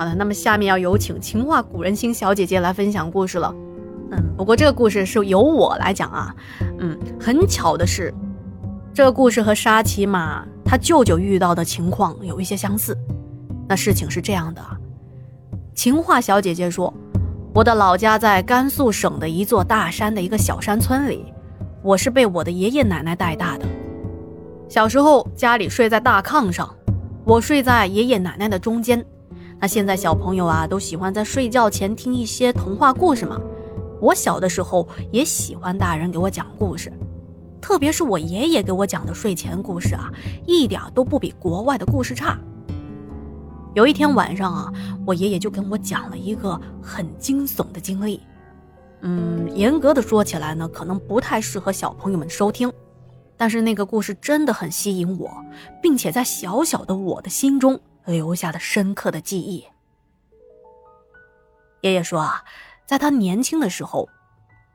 [0.00, 3.54] 好的，那么下面要有请情话古人心小姐姐来分享故事了。
[4.12, 6.34] 嗯，不过这个故事是由我来讲啊。
[6.78, 8.10] 嗯，很巧的是，
[8.94, 12.96] 这个故事和沙琪玛他舅舅遇到的情况有一些相似。
[13.68, 14.62] 那事情是这样的，
[15.74, 16.90] 情话小姐姐说，
[17.52, 21.30] 我的老家在甘肃省的一座大山的一个小山村里，
[21.82, 23.66] 我是被我的爷爷奶奶带大的。
[24.66, 26.74] 小时候家里睡在大炕上，
[27.26, 29.04] 我睡在爷爷奶奶的中间。
[29.60, 33.38] 那现在小朋友啊都喜欢在睡觉前听一些童话故事嘛。
[34.00, 36.90] 我小的时候也喜欢大人给我讲故事，
[37.60, 40.10] 特别是我爷爷给我讲的睡前故事啊，
[40.46, 42.38] 一点都不比国外的故事差。
[43.74, 44.72] 有一天晚上啊，
[45.06, 48.22] 我爷爷就跟我讲了一个很惊悚的经历。
[49.02, 52.72] 嗯，严格的说起来呢，可能不太适合小朋友们收听，
[53.36, 55.30] 但是那个故事真的很吸引我，
[55.82, 59.66] 并且在小小的我的心中留下了深刻的记忆。
[61.80, 62.44] 爷爷说啊。
[62.86, 64.08] 在他年轻的时候，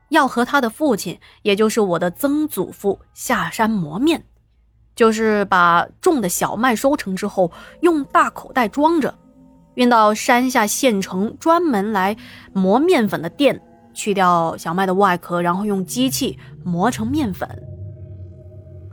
[0.08, 4.24] 要和他的父亲，也就是我的曾祖父下山磨面，
[4.94, 9.14] 就是把种的小麦收成之后，用大口袋装着，
[9.74, 12.16] 运到山下县城专门来
[12.54, 13.60] 磨面粉的店，
[13.92, 17.46] 去掉小麦的外壳，然后用机器磨成面粉。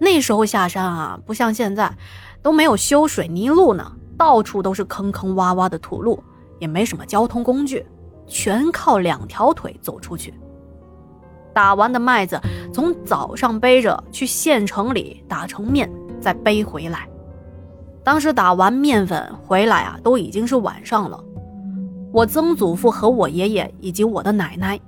[0.02, 1.96] 那时候下山啊，不像现在，
[2.42, 6.24] 都没有修水泥路呢，到处都是坑坑洼洼的土路，
[6.60, 7.86] 也没什么交通工具。
[8.26, 10.34] 全靠两条腿走出去。
[11.54, 12.40] 打完的麦子
[12.74, 17.08] 从早上背着去县城里打成面，再背回来。
[18.04, 21.22] 当时打完面粉回来啊，都已经是晚上了。
[22.14, 24.80] 我曾祖父和我爷爷以及我的奶奶，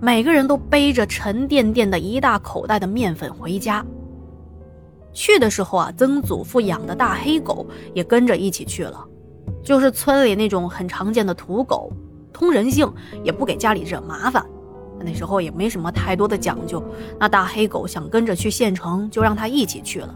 [0.00, 3.84] 每个人都背着沉甸甸的一大口袋的面粉回家。
[5.16, 9.02] 去的时候啊，曾祖父养的大黑狗也跟着一起去了，
[9.64, 11.90] 就是村里那种很常见的土狗。
[12.34, 12.86] 通人性，
[13.24, 14.44] 也不给家里惹麻烦。
[15.00, 16.84] 那时候也没什么太多的讲究。
[17.18, 20.14] 那大黑狗想跟着去县城，就让它一起去了。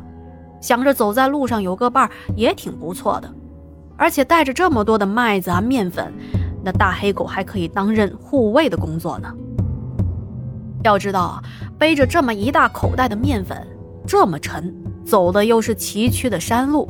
[0.60, 3.34] 想着走在路上有个伴儿也挺不错的。
[3.96, 6.12] 而且带着这么多的麦子啊、面粉，
[6.62, 9.32] 那大黑狗还可以担任护卫的工作呢。
[10.84, 11.42] 要知道啊，
[11.78, 13.66] 背着这么一大口袋的面粉，
[14.06, 14.74] 这么沉，
[15.04, 16.88] 走的又是崎岖的山路，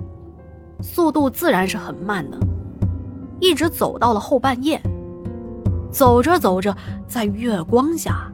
[0.82, 2.38] 速度自然是很慢的。
[3.40, 4.80] 一直走到了后半夜。
[5.90, 6.76] 走着走着，
[7.08, 8.30] 在月光下，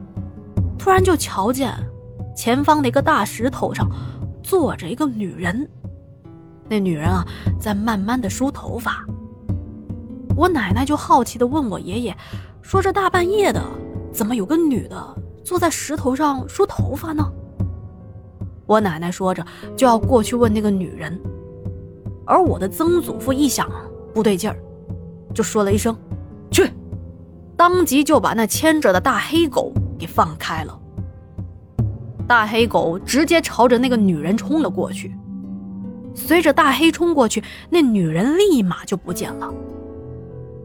[0.77, 1.73] 突然就瞧见
[2.35, 3.89] 前方的一个大石头上
[4.43, 5.67] 坐着一个女人。
[6.69, 7.25] 那女人啊，
[7.59, 9.03] 在慢慢的梳头发。
[10.35, 12.15] 我奶奶就好奇的问我爷爷，
[12.61, 13.59] 说这大半夜的，
[14.11, 17.25] 怎么有个女的坐在石头上梳头发呢？
[18.67, 19.43] 我奶奶说着
[19.75, 21.19] 就要过去问那个女人，
[22.25, 23.67] 而我的曾祖父一想
[24.13, 24.59] 不对劲儿，
[25.33, 25.97] 就说了一声
[26.51, 26.69] ：“去。”
[27.57, 30.79] 当即就把那牵着的大黑狗给放开了。
[32.27, 35.15] 大黑狗直接朝着那个女人冲了过去。
[36.13, 39.51] 随着大黑冲过去，那女人立马就不见了。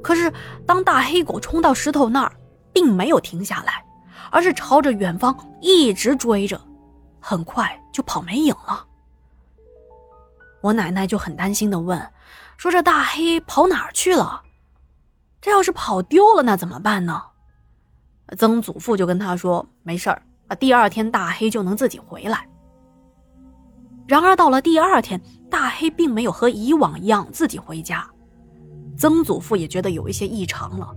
[0.02, 0.30] 可是
[0.66, 2.32] 当大黑狗冲到石头那儿，
[2.72, 3.84] 并没有停下来，
[4.30, 6.60] 而是朝着远方一直追着，
[7.22, 8.84] 很快就跑没影了。
[10.60, 12.12] 我奶奶就很担心的问
[12.58, 14.42] ：“说这大黑跑哪儿去了？”
[15.40, 17.22] 这要是跑丢了，那怎么办呢？
[18.36, 20.22] 曾祖父就跟他说：“没事儿，
[20.58, 22.48] 第二天大黑就能自己回来。”
[24.06, 28.08] 然而到了第二天，大黑并没有和以往一样自己回家，
[28.96, 30.94] 曾祖父也觉得有一些异常了。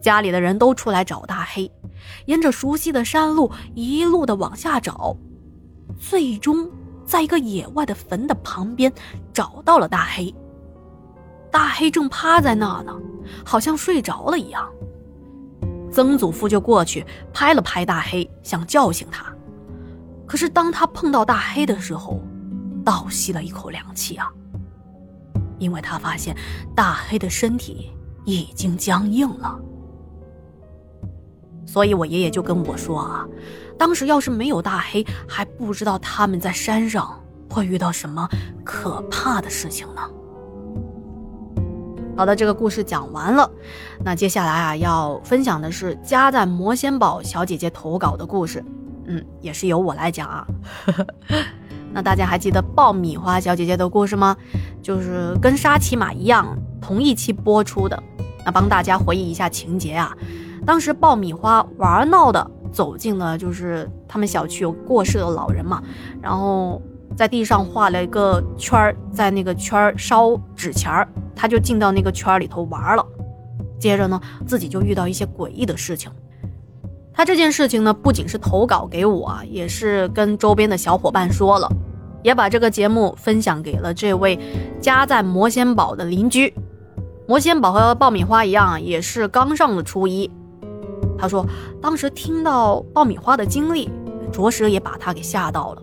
[0.00, 1.70] 家里的人都出来找大黑，
[2.26, 5.16] 沿着熟悉的山路一路的往下找，
[5.98, 6.70] 最终
[7.04, 8.92] 在一个野外的坟的旁边
[9.32, 10.34] 找到了大黑。
[11.50, 12.94] 大黑正趴在那呢。
[13.44, 14.68] 好像睡着了一样，
[15.92, 19.32] 曾祖父就过去拍了拍大黑，想叫醒他。
[20.26, 22.20] 可是当他碰到大黑的时候，
[22.84, 24.28] 倒吸了一口凉气啊，
[25.58, 26.36] 因为他发现
[26.74, 27.92] 大黑的身体
[28.24, 29.56] 已经僵硬了。
[31.66, 33.26] 所以我爷爷就跟我说啊，
[33.78, 37.18] 当时要是没有大黑，还不知道他们在山上
[37.48, 38.28] 会遇到什么
[38.64, 40.02] 可怕的事情呢。
[42.16, 43.50] 好的，这个故事讲完了。
[44.04, 48.62] 那接下来啊，要分享的是加在魔仙堡小姐姐投稿的故事。
[49.06, 50.46] 嗯，也是由我来讲啊。
[51.92, 54.36] 那大家还记得爆米花小姐姐的故事吗？
[54.82, 58.00] 就是跟沙琪玛一样，同一期播出的。
[58.44, 60.14] 那帮大家回忆一下情节啊。
[60.66, 65.82] 当时爆米花玩闹的走进了，就是他们小区有过世的老人嘛，
[66.22, 66.80] 然后
[67.16, 73.04] 在地上画了一个圈儿，在那个圈儿烧纸钱儿，他就进到那个圈儿里头玩了。
[73.78, 76.10] 接着呢，自己就遇到一些诡异的事情。
[77.12, 81.68] 他这件事情呢，不仅是投稿给我，也是跟周边的小伙伴说了，
[82.22, 84.38] 也把这个节目分享给了这位
[84.80, 86.54] 家在魔仙堡的邻居。
[87.26, 90.30] 魔仙堡和爆米花一样，也是刚上了初一。
[91.20, 91.44] 他说，
[91.82, 93.90] 当时听到爆米花的经历，
[94.32, 95.82] 着实也把他给吓到了，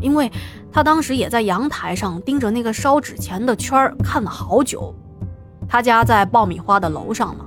[0.00, 0.30] 因为
[0.70, 4.94] 他当时也在阳台上盯着那个烧纸钱的圈儿看了好久。
[5.66, 7.46] 他家在爆米花的楼上嘛，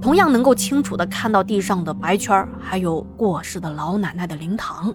[0.00, 4.94] 同样能够清楚地看到地上的白圈儿还有过世的老奶奶的灵堂。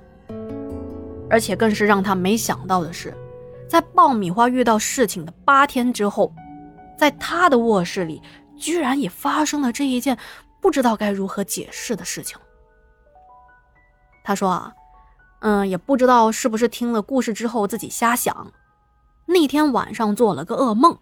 [1.27, 3.15] 而且更是让他没想到的是，
[3.67, 6.31] 在爆米花遇到事情的八天之后，
[6.97, 8.21] 在他的卧室里
[8.57, 10.17] 居然也发生了这一件
[10.61, 12.37] 不知道该如何解释的事情。
[14.23, 14.71] 他说啊，
[15.39, 18.53] 嗯，也不知道是不是听了故事之后自己瞎想，
[19.25, 20.97] 那天晚上做了个噩梦。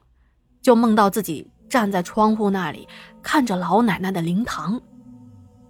[0.61, 2.85] 就梦到自己站在窗户那里，
[3.23, 4.81] 看着老奶奶的灵堂，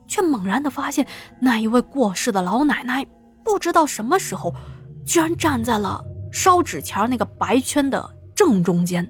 [0.07, 1.05] 却猛然的发现，
[1.39, 3.05] 那一位过世的老奶奶，
[3.43, 4.51] 不知道什么时候，
[5.05, 9.07] 居然站在了烧纸钱那个白圈的正中间，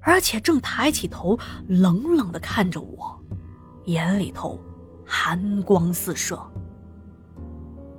[0.00, 1.36] 而且正抬起头，
[1.66, 3.13] 冷冷的看着我，
[3.84, 4.58] 眼里头
[5.04, 6.38] 寒光四射。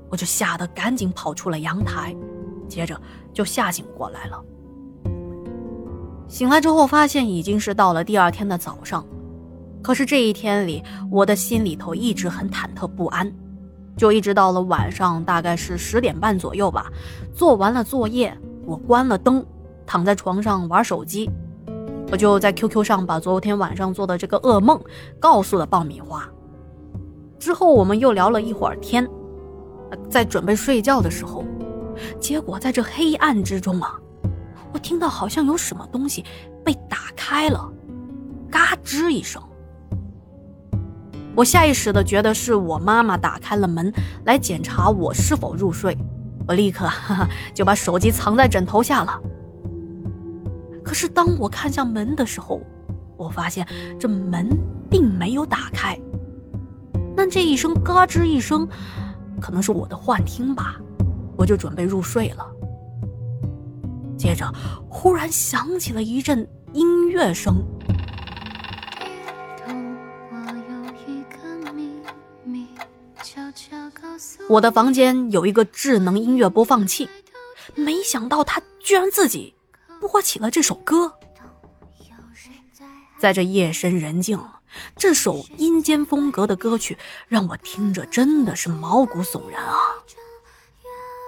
[0.10, 2.16] 我就吓得赶紧跑出了阳台，
[2.68, 3.00] 接着
[3.34, 4.44] 就吓醒过来了。
[6.28, 9.06] 醒来之后，发现已经是到了第二天的早上，
[9.82, 13.32] 可是这一天里，我的心里头一直很忐忑不安，
[13.98, 16.92] 就一直到了晚上，大概是十点半左右吧，
[17.34, 18.36] 做完了作业，
[18.66, 19.46] 我关了灯，
[19.86, 21.30] 躺在床上玩手机，
[22.12, 24.80] 我就在 QQ 上把昨天晚上做的这个噩梦
[25.19, 26.28] 告诉了爆米花，
[27.40, 29.07] 之后我们又聊了一会儿天，
[30.10, 31.44] 在准备睡觉的时候，
[32.19, 33.96] 结果在这黑暗之中啊。
[34.72, 36.24] 我听到好像有什么东西
[36.63, 37.72] 被打开了，
[38.51, 39.42] 嘎吱一声。
[41.36, 43.92] 我下意识的觉得是我妈妈打开了门
[44.25, 45.98] 来检查我是否入睡，
[46.48, 49.19] 我立刻哈哈就把手机藏在枕头下了。
[50.86, 52.62] 可是当我看向门的时候，
[53.18, 53.68] 我发现
[54.00, 54.48] 这门
[54.90, 56.00] 并没有打开。
[57.18, 58.68] 那这一声嘎吱一声，
[59.42, 60.80] 可能是我的幻听吧，
[61.36, 62.46] 我就准备入睡了。
[64.16, 64.50] 接着，
[64.88, 67.66] 忽然响起了一阵音乐声。
[74.48, 77.10] 我的房间有一个智能音乐播放器，
[77.74, 79.54] 没想到它居然自己
[80.07, 81.18] 播起了这首歌。
[83.18, 84.40] 在这夜深人静，
[84.96, 86.98] 这首阴间风格的歌曲
[87.28, 89.78] 让我听着真的是毛骨悚然啊！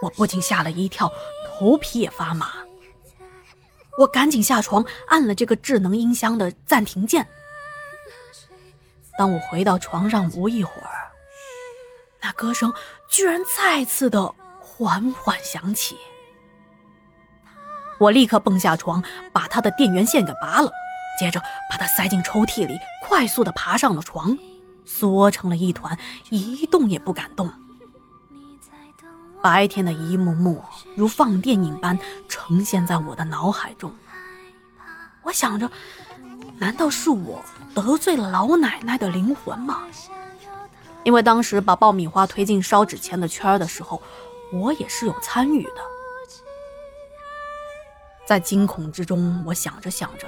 [0.01, 1.11] 我不禁吓了一跳，
[1.47, 2.53] 头皮也发麻。
[3.97, 7.27] 我赶紧下床，按了这个智能音箱的暂停键。
[9.17, 11.11] 当我回到床上不一会儿，
[12.21, 12.71] 那歌声
[13.09, 15.97] 居然再次的缓缓响起。
[17.99, 19.03] 我立刻蹦下床，
[19.33, 20.71] 把它的电源线给拔了，
[21.19, 24.37] 接着把它塞进抽屉里，快速的爬上了床，
[24.85, 25.97] 缩成了一团，
[26.29, 27.51] 一动也不敢动。
[29.41, 30.63] 白天的一幕幕
[30.95, 31.97] 如放电影般
[32.27, 33.93] 呈现在我的脑海中。
[35.23, 35.69] 我想着，
[36.57, 39.83] 难道是我得罪了老奶奶的灵魂吗？
[41.03, 44.01] 因为当时把爆米花推进烧纸钱的圈的时候，
[44.51, 45.96] 我也是有参与的。
[48.27, 50.27] 在惊恐之中，我想着想着，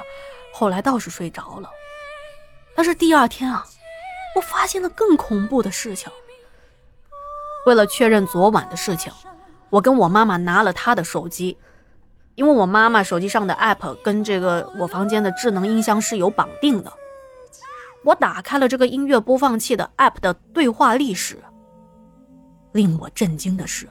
[0.53, 1.69] 后来倒是睡着了。
[2.73, 3.65] 但是第二天啊，
[4.37, 6.09] 我发现了更恐怖的事情。
[7.65, 9.11] 为了确认昨晚的事情，
[9.69, 11.57] 我跟我妈妈拿了她的手机，
[12.35, 16.93] 因为我妈妈手机上的 app 跟这个我房间的智能音箱是有绑定的。
[18.05, 21.37] 我打开了这个音乐播放器的 app 的对话历史，
[22.71, 23.89] 令我震惊的是，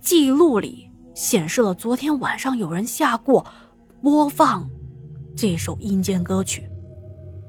[0.00, 0.87] 记录里
[1.18, 3.44] 显示了昨天晚上有人下过
[4.00, 4.70] 播放
[5.36, 6.70] 这首阴间歌曲，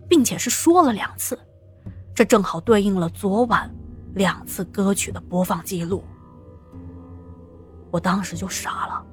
[0.07, 1.37] 并且是说了两次，
[2.15, 3.69] 这正好对应了昨晚。
[4.15, 6.03] 两次歌曲的播放记录，
[7.91, 9.05] 我当时就傻了。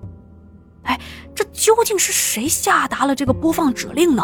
[0.85, 0.99] 哎，
[1.35, 4.23] 这究竟是谁下达了这个播放指令呢？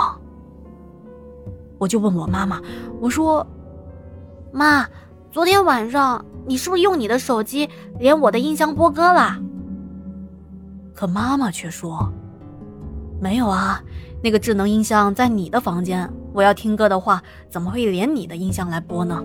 [1.77, 2.59] 我就问我妈妈，
[3.03, 3.47] 我说
[4.51, 4.89] ：“妈，
[5.31, 9.39] 昨天晚上你是不是用你的手机连我的音箱播歌了？”
[10.95, 12.13] 可妈妈却说
[13.21, 13.83] ：“没有啊，
[14.23, 19.23] 那个智能音箱在你的房间，我要听歌的话，怎么会连你的音箱来播呢？”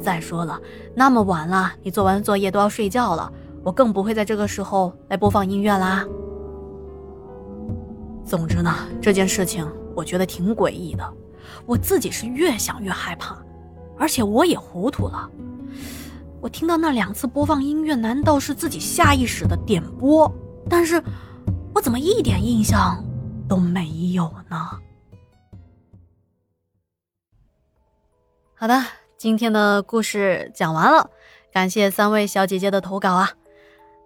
[0.00, 0.58] 再说了，
[0.94, 3.30] 那么晚了，你做完作业都要睡觉了，
[3.62, 6.06] 我更不会在这个时候来播放音乐啦。
[8.24, 11.04] 总之呢，这件事情我觉得挺诡异的，
[11.66, 13.36] 我自己是越想越害怕，
[13.98, 15.28] 而且我也糊涂了。
[16.40, 20.32] 我听到那两次播放音乐，难道是自己下意识的点播？
[20.70, 21.02] 但是，
[21.74, 23.04] 我怎么一点印象
[23.48, 24.56] 都没有呢？
[28.54, 28.80] 好的，
[29.18, 31.10] 今天的故事讲完了，
[31.52, 33.30] 感谢三位小姐姐的投稿啊。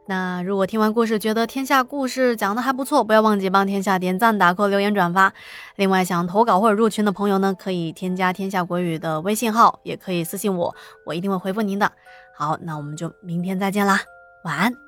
[0.07, 5.33] 那如果听完故事觉得天下故事讲的还不错，不要忘记帮天下点赞、打 call、留言、转发。
[5.77, 11.93] 另外，想投稿或者入群的朋友呢，可以添加天下国语的微信号，也可以私信我，我一定会回复您的。
[12.35, 14.01] 好，那我们就明天再见啦，
[14.45, 14.84] 晚安。